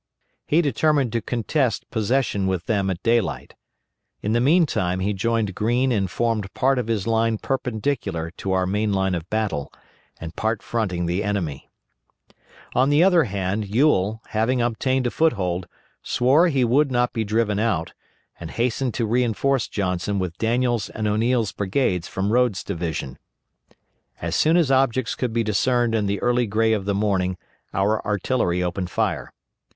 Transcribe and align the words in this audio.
He 0.47 0.63
determined 0.63 1.11
to 1.13 1.21
contest 1.21 1.87
possession 1.91 2.47
with 2.47 2.65
them 2.65 2.89
at 2.89 3.03
daylight. 3.03 3.53
In 4.23 4.33
the 4.33 4.41
meantime 4.41 4.99
he 4.99 5.13
joined 5.13 5.53
Greene 5.53 5.91
and 5.91 6.09
formed 6.09 6.51
part 6.55 6.79
of 6.79 6.87
his 6.87 7.05
line 7.05 7.37
perpendicular 7.37 8.31
to 8.37 8.51
our 8.51 8.65
main 8.65 8.93
line 8.93 9.13
of 9.13 9.29
battle, 9.29 9.71
and 10.19 10.35
part 10.35 10.63
fronting 10.63 11.05
the 11.05 11.23
enemy. 11.23 11.69
On 12.73 12.89
the 12.89 13.03
other 13.03 13.25
hand, 13.25 13.67
Ewell, 13.67 14.23
having 14.29 14.59
obtained 14.59 15.05
a 15.05 15.11
foothold, 15.11 15.67
swore 16.01 16.47
he 16.47 16.63
would 16.63 16.89
not 16.89 17.13
be 17.13 17.23
driven 17.23 17.59
out, 17.59 17.93
and 18.39 18.49
hastened 18.49 18.95
to 18.95 19.05
reinforce 19.05 19.67
Johnson 19.67 20.17
with 20.17 20.35
Daniel's 20.39 20.89
and 20.89 21.07
O'Neill's 21.07 21.51
brigades 21.51 22.07
from 22.07 22.31
Rodes' 22.33 22.63
division. 22.63 23.19
As 24.19 24.35
soon 24.35 24.57
as 24.57 24.71
objects 24.71 25.13
could 25.13 25.31
be 25.31 25.43
discerned 25.43 25.93
in 25.93 26.07
the 26.07 26.19
early 26.23 26.47
gray 26.47 26.73
of 26.73 26.85
the 26.85 26.95
morning 26.95 27.37
our 27.71 28.03
artillery 28.03 28.63
opened 28.63 28.89
fire. 28.89 29.31